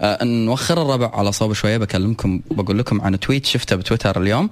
آه 0.00 0.24
نوخر 0.24 0.82
الربع 0.82 1.10
على 1.14 1.32
صوب 1.32 1.52
شوية 1.52 1.78
بكلمكم 1.78 2.40
بقول 2.50 2.78
لكم 2.78 3.00
عن 3.00 3.20
تويت 3.20 3.46
شفته 3.46 3.76
بتويتر 3.76 4.20
اليوم 4.22 4.50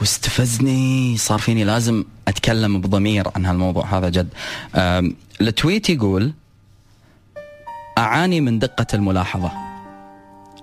واستفزني 0.00 1.16
صار 1.16 1.38
فيني 1.38 1.64
لازم 1.64 2.04
أتكلم 2.28 2.80
بضمير 2.80 3.28
عن 3.36 3.46
هالموضوع 3.46 3.84
هذا 3.84 4.08
جد. 4.08 4.28
التويت 5.40 5.90
يقول 5.90 6.32
أعاني 7.98 8.40
من 8.40 8.58
دقة 8.58 8.86
الملاحظة. 8.94 9.52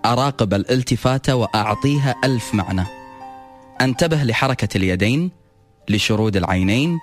أراقب 0.06 0.54
الالتفاته 0.54 1.36
وأعطيها 1.36 2.16
ألف 2.24 2.54
معنى. 2.54 2.86
أنتبه 3.82 4.24
لحركة 4.24 4.78
اليدين 4.78 5.32
لشرود 5.90 6.36
العينين 6.36 7.00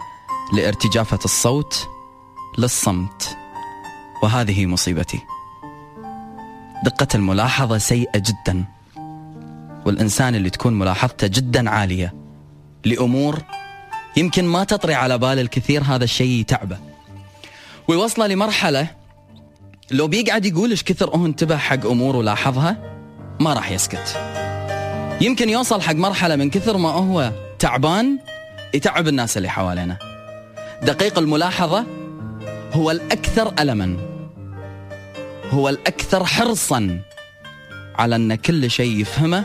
لارتجافة 0.55 1.19
الصوت 1.25 1.89
للصمت. 2.59 3.37
وهذه 4.23 4.67
مصيبتي. 4.67 5.21
دقة 6.85 7.09
الملاحظة 7.15 7.79
سيئة 7.79 8.19
جدا. 8.19 8.65
والإنسان 9.87 10.35
اللي 10.35 10.51
تكون 10.51 10.79
ملاحظته 10.79 11.27
جدا 11.27 11.71
عالية. 11.71 12.15
لأمور 12.85 13.43
يمكن 14.17 14.45
ما 14.45 14.65
تطري 14.65 14.95
على 14.95 15.19
بال 15.19 15.39
الكثير 15.39 15.83
هذا 15.83 16.05
الشيء 16.05 16.41
يتعبه 16.41 16.79
ويوصله 17.89 18.27
لمرحلة 18.27 18.87
لو 19.91 20.09
بيقعد 20.09 20.47
يقول 20.47 20.71
إيش 20.71 20.83
كثر 20.83 21.11
هو 21.11 21.27
انتبه 21.27 21.57
حق 21.57 21.87
أمور 21.87 22.17
ولاحظها 22.17 22.77
ما 23.41 23.55
راح 23.55 23.71
يسكت. 23.71 24.17
يمكن 25.21 25.49
يوصل 25.49 25.81
حق 25.81 25.95
مرحلة 25.95 26.37
من 26.37 26.51
كثر 26.51 26.77
ما 26.77 26.89
هو 26.89 27.33
تعبان 27.59 28.19
يتعب 28.75 29.09
الناس 29.09 29.37
اللي 29.37 29.49
حوالينا 29.49 29.99
دقيق 30.83 31.19
الملاحظة 31.19 31.87
هو 32.73 32.91
الأكثر 32.91 33.55
ألماً. 33.59 34.12
هو 35.53 35.69
الأكثر 35.69 36.25
حرصا 36.25 37.01
على 37.95 38.17
أن 38.17 38.35
كل 38.35 38.71
شيء 38.71 39.01
يفهمه 39.01 39.45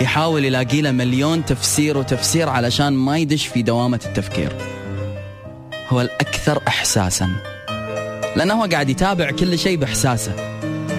يحاول 0.00 0.44
يلاقي 0.44 0.80
له 0.80 0.90
مليون 0.90 1.44
تفسير 1.44 1.98
وتفسير 1.98 2.48
علشان 2.48 2.92
ما 2.92 3.18
يدش 3.18 3.46
في 3.46 3.62
دوامة 3.62 4.00
التفكير. 4.06 4.52
هو 5.88 6.00
الأكثر 6.00 6.62
إحساسا. 6.68 7.30
لأنه 8.36 8.54
هو 8.54 8.68
قاعد 8.72 8.90
يتابع 8.90 9.30
كل 9.30 9.58
شيء 9.58 9.76
بإحساسه. 9.76 10.32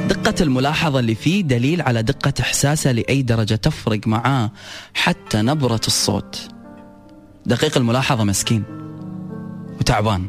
دقة 0.07 0.35
الملاحظة 0.41 0.99
اللي 0.99 1.15
فيه 1.15 1.41
دليل 1.41 1.81
على 1.81 2.03
دقة 2.03 2.33
إحساسه 2.39 2.91
لأي 2.91 3.21
درجة 3.21 3.55
تفرق 3.55 4.07
معاه 4.07 4.51
حتى 4.93 5.41
نبرة 5.41 5.81
الصوت. 5.87 6.49
دقيق 7.45 7.77
الملاحظة 7.77 8.23
مسكين 8.23 8.63
وتعبان. 9.79 10.27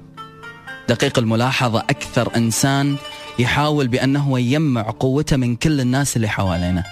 دقيق 0.89 1.19
الملاحظة 1.19 1.81
أكثر 1.81 2.37
إنسان 2.37 2.97
يحاول 3.39 3.89
بأنه 3.89 4.39
يجمع 4.39 4.83
قوته 4.83 5.37
من 5.37 5.57
كل 5.57 5.81
الناس 5.81 6.17
اللي 6.17 6.29
حوالينا. 6.29 6.85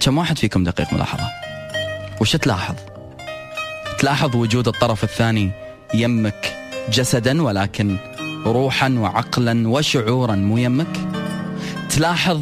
كم 0.00 0.18
واحد 0.18 0.38
فيكم 0.38 0.64
دقيق 0.64 0.92
ملاحظة؟ 0.92 1.24
وش 2.20 2.36
تلاحظ؟ 2.36 2.74
تلاحظ 3.98 4.36
وجود 4.36 4.68
الطرف 4.68 5.04
الثاني 5.04 5.50
يمك 5.94 6.56
جسدا 6.92 7.42
ولكن 7.42 7.96
روحا 8.46 8.88
وعقلا 8.98 9.68
وشعورا 9.68 10.34
مو 10.34 10.58
يمك؟ 10.58 10.96
تلاحظ 11.90 12.40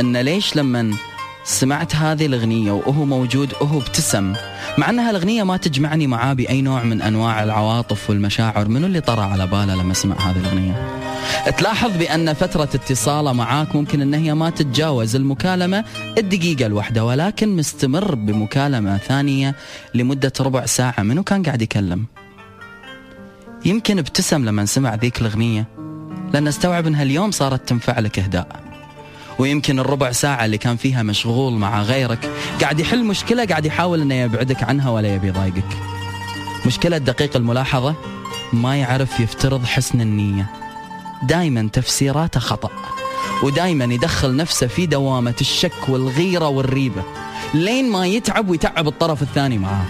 أن 0.00 0.16
ليش 0.16 0.56
لما 0.56 0.94
سمعت 1.44 1.96
هذه 1.96 2.26
الأغنية 2.26 2.72
وهو 2.72 3.04
موجود 3.04 3.52
وهو 3.60 3.78
ابتسم 3.78 4.34
مع 4.78 4.90
انها 4.90 5.10
الاغنيه 5.10 5.42
ما 5.42 5.56
تجمعني 5.56 6.06
معاه 6.06 6.32
بأي 6.32 6.62
نوع 6.62 6.82
من 6.82 7.02
أنواع 7.02 7.42
العواطف 7.42 8.10
والمشاعر 8.10 8.68
منو 8.68 8.86
اللي 8.86 9.00
طرى 9.00 9.22
على 9.22 9.46
باله 9.46 9.74
لما 9.74 9.94
سمع 9.94 10.16
هذه 10.16 10.36
الأغنية؟ 10.38 11.07
تلاحظ 11.58 11.96
بأن 11.96 12.34
فترة 12.34 12.68
اتصاله 12.74 13.32
معاك 13.32 13.76
ممكن 13.76 14.00
أن 14.00 14.14
هي 14.14 14.34
ما 14.34 14.50
تتجاوز 14.50 15.16
المكالمة 15.16 15.84
الدقيقة 16.18 16.66
الواحدة 16.66 17.04
ولكن 17.04 17.56
مستمر 17.56 18.14
بمكالمة 18.14 18.98
ثانية 18.98 19.54
لمدة 19.94 20.32
ربع 20.40 20.66
ساعة. 20.66 21.02
منو 21.02 21.22
كان 21.22 21.42
قاعد 21.42 21.62
يكلم؟ 21.62 22.04
يمكن 23.64 23.98
ابتسم 23.98 24.44
لما 24.44 24.64
سمع 24.64 24.94
ذيك 24.94 25.20
الأغنية 25.20 25.66
لأن 26.32 26.48
أستوعب 26.48 26.86
أنها 26.86 27.02
اليوم 27.02 27.30
صارت 27.30 27.68
تنفع 27.68 27.98
لك 27.98 28.18
إهداء. 28.18 28.60
ويمكن 29.38 29.78
الربع 29.78 30.12
ساعة 30.12 30.44
اللي 30.44 30.58
كان 30.58 30.76
فيها 30.76 31.02
مشغول 31.02 31.52
مع 31.52 31.82
غيرك 31.82 32.30
قاعد 32.60 32.80
يحل 32.80 33.04
مشكلة 33.04 33.44
قاعد 33.44 33.66
يحاول 33.66 34.00
أنه 34.00 34.14
يبعدك 34.14 34.62
عنها 34.62 34.90
ولا 34.90 35.14
يبي 35.14 35.28
يضايقك. 35.28 35.76
مشكلة 36.66 36.98
دقيق 36.98 37.36
الملاحظة 37.36 37.94
ما 38.52 38.76
يعرف 38.76 39.20
يفترض 39.20 39.64
حسن 39.64 40.00
النية. 40.00 40.67
دائما 41.22 41.68
تفسيراته 41.72 42.40
خطأ 42.40 42.70
ودائما 43.42 43.84
يدخل 43.84 44.36
نفسه 44.36 44.66
في 44.66 44.86
دوامة 44.86 45.34
الشك 45.40 45.88
والغيرة 45.88 46.48
والريبة 46.48 47.02
لين 47.54 47.90
ما 47.90 48.06
يتعب 48.06 48.48
ويتعب 48.48 48.88
الطرف 48.88 49.22
الثاني 49.22 49.58
معاه. 49.58 49.84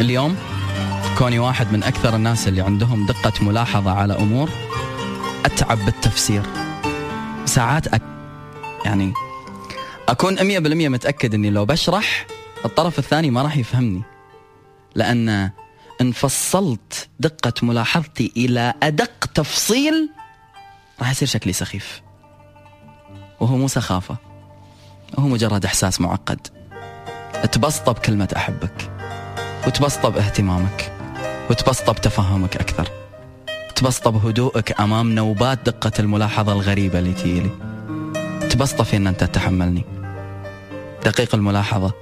اليوم 0.00 0.36
كوني 1.18 1.38
واحد 1.38 1.72
من 1.72 1.82
أكثر 1.82 2.16
الناس 2.16 2.48
اللي 2.48 2.60
عندهم 2.60 3.06
دقة 3.06 3.32
ملاحظة 3.44 3.90
على 3.90 4.16
أمور 4.16 4.50
أتعب 5.44 5.84
بالتفسير. 5.84 6.42
ساعات 7.44 7.86
أك... 7.86 8.02
يعني 8.84 9.12
أكون 10.08 10.38
أمية 10.38 10.58
بالمية 10.58 10.88
متأكد 10.88 11.34
أني 11.34 11.50
لو 11.50 11.64
بشرح 11.64 12.26
الطرف 12.64 12.98
الثاني 12.98 13.30
ما 13.30 13.42
راح 13.42 13.56
يفهمني. 13.56 14.02
لأن 14.94 15.50
إن 16.00 16.12
فصلت 16.12 17.08
دقة 17.20 17.52
ملاحظتي 17.62 18.32
إلى 18.36 18.74
أدق 18.82 19.24
تفصيل 19.34 20.10
راح 21.02 21.10
يصير 21.10 21.28
شكلي 21.28 21.52
سخيف. 21.52 22.02
وهو 23.40 23.56
مو 23.56 23.68
سخافة. 23.68 24.16
هو 25.18 25.28
مجرد 25.28 25.64
إحساس 25.64 26.00
معقد. 26.00 26.46
تبسطه 27.52 27.92
بكلمة 27.92 28.28
أحبك. 28.36 28.90
وتبسطه 29.66 30.08
باهتمامك 30.08 30.92
وتبسطه 31.50 31.92
بتفهمك 31.92 32.56
أكثر. 32.56 32.88
تبسطه 33.74 34.10
بهدوءك 34.10 34.80
أمام 34.80 35.14
نوبات 35.14 35.58
دقة 35.66 35.92
الملاحظة 35.98 36.52
الغريبة 36.52 36.98
اللي 36.98 37.12
تيلي 37.12 37.50
تبسطه 38.50 38.84
في 38.84 38.96
أن 38.96 39.06
أنت 39.06 39.24
تتحملني. 39.24 39.84
دقيق 41.04 41.34
الملاحظة 41.34 41.92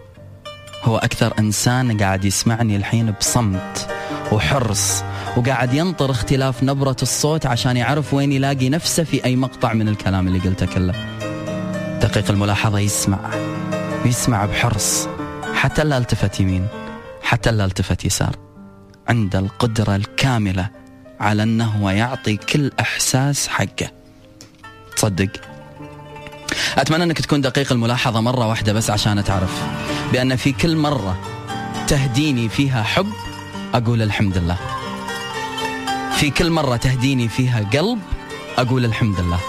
هو 0.84 0.98
أكثر 0.98 1.34
إنسان 1.38 1.98
قاعد 1.98 2.24
يسمعني 2.24 2.76
الحين 2.76 3.10
بصمت 3.10 3.88
وحرص 4.32 5.02
وقاعد 5.36 5.74
ينطر 5.74 6.10
اختلاف 6.10 6.62
نبرة 6.62 6.96
الصوت 7.02 7.46
عشان 7.46 7.76
يعرف 7.76 8.14
وين 8.14 8.32
يلاقي 8.32 8.68
نفسه 8.68 9.04
في 9.04 9.24
أي 9.24 9.36
مقطع 9.36 9.72
من 9.72 9.88
الكلام 9.88 10.28
اللي 10.28 10.38
قلته 10.38 10.66
كله. 10.66 10.94
دقيق 12.02 12.30
الملاحظة 12.30 12.78
يسمع. 12.78 13.18
ويسمع 14.04 14.44
بحرص. 14.46 15.08
حتى 15.54 15.84
لا 15.84 15.98
التفت 15.98 16.40
يمين. 16.40 16.66
حتى 17.22 17.50
لا 17.52 17.64
التفت 17.64 18.04
يسار. 18.04 18.36
عنده 19.08 19.38
القدرة 19.38 19.96
الكاملة 19.96 20.68
على 21.20 21.42
أنه 21.42 21.90
يعطي 21.90 22.36
كل 22.36 22.70
إحساس 22.80 23.48
حقه. 23.48 23.90
تصدق. 24.96 25.30
أتمنى 26.78 27.04
أنك 27.04 27.20
تكون 27.20 27.40
دقيق 27.40 27.72
الملاحظة 27.72 28.20
مرة 28.20 28.46
واحدة 28.48 28.72
بس 28.72 28.90
عشان 28.90 29.24
تعرف 29.24 29.62
بأن 30.12 30.36
في 30.36 30.52
كل 30.52 30.76
مرة 30.76 31.18
تهديني 31.88 32.48
فيها 32.48 32.82
حب 32.82 33.06
أقول 33.74 34.02
الحمد 34.02 34.38
لله. 34.38 34.56
في 36.20 36.30
كل 36.30 36.50
مرة 36.50 36.76
تهديني 36.76 37.28
فيها 37.28 37.70
قلب 37.72 37.98
أقول 38.58 38.84
الحمد 38.84 39.20
لله. 39.20 39.40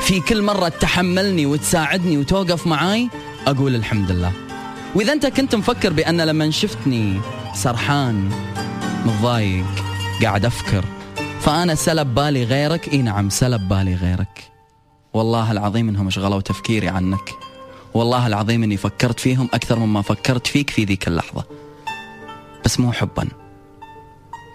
في 0.00 0.20
كل 0.20 0.42
مرة 0.42 0.68
تحملني 0.68 1.46
وتساعدني 1.46 2.18
وتوقف 2.18 2.66
معاي 2.66 3.08
أقول 3.46 3.74
الحمد 3.74 4.10
لله. 4.10 4.32
وإذا 4.94 5.12
أنت 5.12 5.26
كنت 5.26 5.54
مفكر 5.54 5.92
بأن 5.92 6.20
لما 6.20 6.50
شفتني 6.50 7.20
سرحان 7.54 8.30
متضايق 9.06 9.64
قاعد 10.22 10.44
أفكر 10.44 10.84
فأنا 11.40 11.74
سلب 11.74 12.14
بالي 12.14 12.44
غيرك. 12.44 12.88
إي 12.92 13.02
نعم 13.02 13.30
سلب 13.30 13.68
بالي 13.68 13.94
غيرك. 13.94 14.50
والله 15.12 15.52
العظيم 15.52 15.88
إنهم 15.88 16.10
شغلوا 16.10 16.40
تفكيري 16.40 16.88
عنك. 16.88 17.34
والله 17.94 18.26
العظيم 18.26 18.62
إني 18.62 18.76
فكرت 18.76 19.20
فيهم 19.20 19.48
أكثر 19.54 19.78
مما 19.78 20.02
فكرت 20.02 20.46
فيك 20.46 20.70
في 20.70 20.84
ذيك 20.84 21.08
اللحظة. 21.08 21.44
بس 22.64 22.80
مو 22.80 22.92
حبا. 22.92 23.28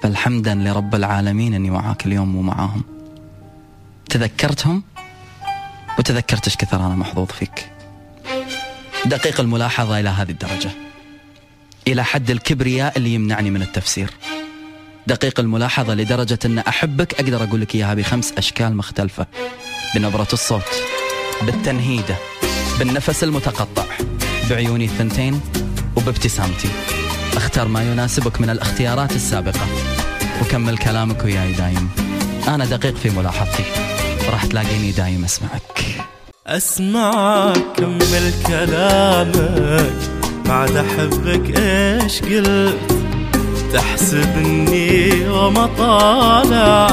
بل 0.05 0.17
حمدا 0.17 0.55
لرب 0.55 0.95
العالمين 0.95 1.53
أني 1.53 1.69
معاك 1.69 2.05
اليوم 2.05 2.35
ومعاهم. 2.35 2.83
تذكرتهم؟ 4.09 4.83
وتذكرت 5.99 6.47
إيش 6.47 6.55
كثر 6.57 6.77
أنا 6.77 6.95
محظوظ 6.95 7.27
فيك. 7.27 7.71
دقيق 9.05 9.39
الملاحظة 9.39 9.99
إلى 9.99 10.09
هذه 10.09 10.31
الدرجة. 10.31 10.69
إلى 11.87 12.03
حد 12.03 12.29
الكبرياء 12.29 12.97
اللي 12.97 13.13
يمنعني 13.13 13.51
من 13.51 13.61
التفسير. 13.61 14.09
دقيق 15.07 15.39
الملاحظة 15.39 15.93
لدرجة 15.93 16.39
أن 16.45 16.59
أحبك 16.59 17.13
أقدر 17.13 17.43
أقول 17.43 17.61
لك 17.61 17.75
إياها 17.75 17.93
بخمس 17.93 18.33
أشكال 18.37 18.77
مختلفة. 18.77 19.25
بنبرة 19.95 20.27
الصوت 20.33 20.83
بالتنهيدة 21.41 22.15
بالنفس 22.79 23.23
المتقطع 23.23 23.85
بعيوني 24.49 24.85
الثنتين 24.85 25.41
وبابتسامتي. 25.95 26.69
اختر 27.33 27.67
ما 27.67 27.91
يناسبك 27.91 28.41
من 28.41 28.49
الاختيارات 28.49 29.11
السابقة. 29.11 29.94
وكمل 30.41 30.77
كلامك 30.77 31.23
وياي 31.25 31.51
دايم. 31.51 31.89
أنا 32.47 32.65
دقيق 32.65 32.95
في 32.95 33.09
ملاحظتي. 33.09 33.63
وراح 34.27 34.45
تلاقيني 34.45 34.91
دايم 34.91 35.23
أسمعك. 35.23 35.85
أسمعك 36.47 37.63
كمل 37.77 38.33
كلامك. 38.47 39.95
بعد 40.45 40.75
أحبك 40.75 41.59
إيش 41.59 42.21
قلت؟ 42.21 42.77
تحسب 43.73 44.37
اني 44.37 45.29
وما 45.29 45.69
طالع. 45.77 46.87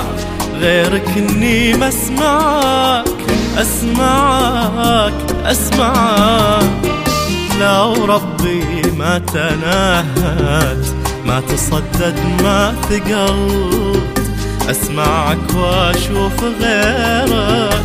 غيرك 0.61 1.09
إني 1.17 1.75
ما 1.75 1.89
أسمعك. 1.89 3.05
أسمعك 3.59 5.13
أسمعك. 5.45 6.83
لو 7.61 8.05
ربي 8.05 8.91
ما 8.99 9.19
تناهت 9.19 11.02
ما 11.27 11.41
تصدد 11.41 12.19
ما 12.43 12.75
ثقلت. 12.91 14.03
أسمعك 14.71 15.55
وأشوف 15.55 16.45
غيرك. 16.61 17.85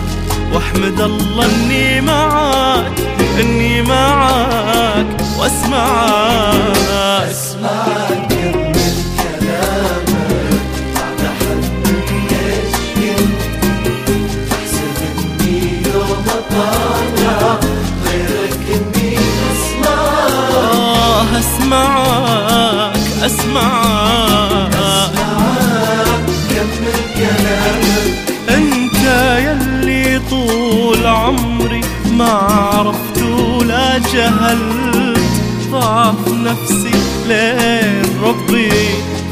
وأحمد 0.53 1.01
الله 1.01 1.45
إني 1.45 2.01
معاك 2.01 2.91
إني 3.39 3.81
معاك 3.81 5.05
وأسمعك. 5.39 6.87
أسمعك. 7.31 8.36
كمل 26.49 26.97
كلامك 27.15 28.15
أنت 28.49 29.03
يلي 29.37 30.21
طول 30.29 31.05
عمري 31.05 31.81
ما 32.11 32.31
عرفت 32.31 33.21
ولا 33.21 33.97
جهلت. 33.97 35.17
ضعف 35.71 36.27
نفسي 36.27 36.91
لين 37.27 38.21
ربي 38.23 38.69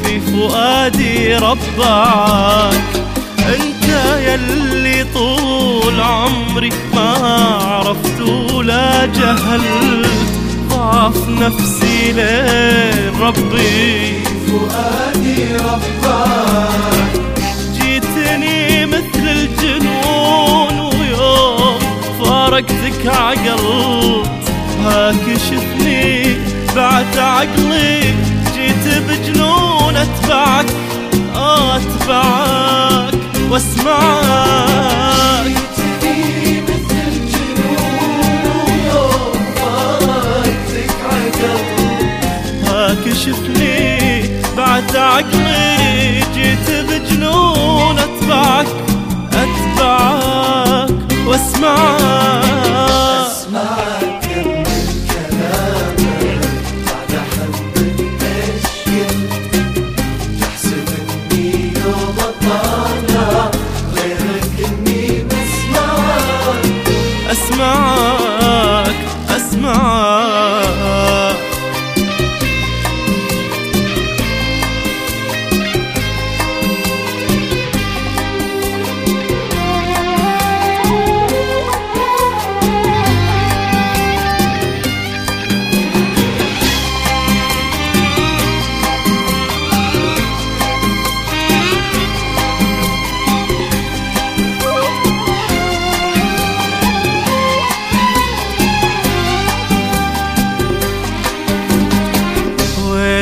في 0.04 0.20
فؤادي 0.20 1.36
ربعك 1.36 3.04
أنت 3.40 3.88
يلي 4.20 5.06
طول 5.14 6.02
عمري 6.02 6.70
ما 6.94 7.10
عرفت 7.64 8.22
ولا 8.22 9.06
جهلت. 9.06 10.05
نفسي 11.42 12.12
لين 12.12 13.22
ربي 13.22 14.24
فؤادي 14.48 15.40
ربك 15.56 17.12
جيتني 17.74 18.86
مثل 18.86 19.26
الجنون 19.28 20.80
ويوم 20.80 21.80
فارقتك 22.20 23.08
عقلت. 23.08 24.30
هاكشفني 24.86 26.38
بعد 26.76 27.18
عقلي. 27.18 28.00
جيت 28.56 28.86
بجنون 29.08 29.96
أتبعك 29.96 30.66
أتبعك 31.36 33.14
وأسمعك. 33.50 34.96
هاكشفني 43.16 44.42
بعد 44.58 44.96
عقلي 44.96 46.20
جيت 46.34 46.72
بجنون 46.90 48.00
أتبعك 48.00 48.68
أتبعك 49.34 50.90
وأسمعك. 51.28 52.02
أسمعك. 53.32 54.05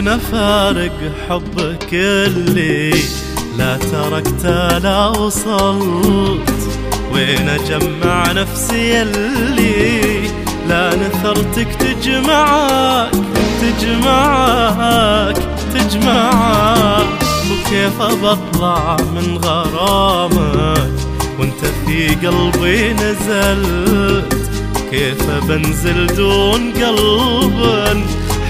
وين 0.04 0.20
فارق 0.20 1.12
حبك 1.30 1.90
اللي 1.94 2.94
لا 3.58 3.78
تركت 3.78 4.46
لا 4.84 5.08
وصلت. 5.08 6.54
وين 7.14 7.50
أجمع 7.50 8.32
نفسي 8.32 9.02
اللي 9.02 10.30
لا 10.68 10.96
نثرتك 10.96 11.68
تجمعك 11.80 13.12
تجمعك 13.62 15.38
تجمعك. 15.74 17.08
وكيف 17.52 18.02
بطلع 18.02 18.98
من 19.16 19.38
غرامك 19.38 20.92
وانت 21.40 21.66
في 21.86 22.28
قلبي 22.28 22.94
نزلت؟ 22.94 24.36
كيف 24.92 25.30
بنزل 25.48 26.08
دون 26.16 26.74
قلب 26.74 28.04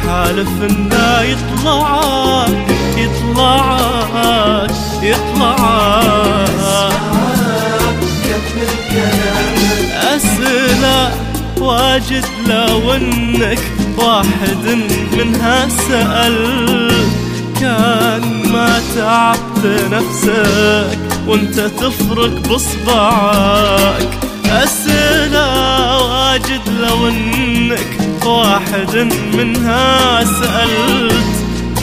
حالف 0.08 0.50
إنه 0.70 1.22
يطلعك 1.22 2.68
يطلعك 2.98 4.72
يطلعك 5.02 6.94
أسئلة 10.16 11.12
واجد 11.60 12.26
لو 12.48 12.94
إنك 12.94 13.60
واحد 13.98 14.66
منها 15.18 15.68
سأل. 15.70 16.92
كان 17.62 18.52
ما 18.54 18.82
تعبت 18.96 19.66
نفسك 19.92 20.98
وإنت 21.28 21.60
تفرق 21.60 22.48
بصبعك. 22.50 24.10
أسئلة 24.52 25.48
واجد 26.02 26.62
لو 26.82 27.08
إنك 27.08 28.03
واحد 28.26 28.96
منها 29.34 30.24
سألت 30.24 31.36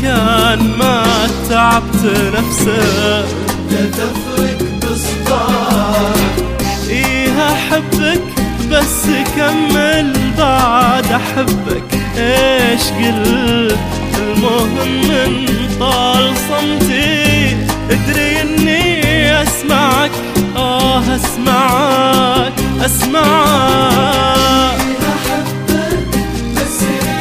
كان 0.03 0.77
ما 0.79 1.05
تعبت 1.51 2.05
نفسك 2.35 3.27
تفرق 3.71 4.59
بصباك 4.83 6.17
إيه 6.89 7.53
أحبك 7.53 8.23
بس 8.71 9.07
كمل 9.37 10.13
بعد 10.39 11.13
أحبك. 11.13 12.01
إيش 12.17 12.81
قلت؟ 12.83 13.79
المهم 14.19 14.75
من 15.09 15.47
طال 15.81 16.35
صمتي. 16.49 17.57
ادري 17.91 18.41
إني 18.43 19.43
أسمعك. 19.43 20.11
آه 20.57 21.03
أسمعك 21.17 22.53
أسمعك. 22.85 24.81
City. 26.81 27.20